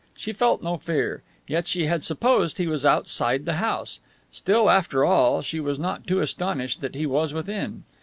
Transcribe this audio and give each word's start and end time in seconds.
She 0.17 0.33
felt 0.33 0.63
no 0.63 0.77
fear. 0.79 1.21
Yet 1.45 1.67
she 1.67 1.85
had 1.85 2.03
supposed 2.03 2.57
he 2.57 2.65
was 2.65 2.83
outside 2.83 3.45
the 3.45 3.57
house. 3.61 3.99
Still, 4.31 4.67
after 4.67 5.05
all, 5.05 5.43
she 5.43 5.59
was 5.59 5.77
not 5.77 6.07
too 6.07 6.21
astonished 6.21 6.81
that 6.81 6.95
he 6.95 7.05
was 7.05 7.35
within. 7.35 7.83